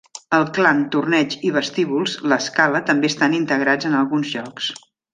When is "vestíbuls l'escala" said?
1.59-2.83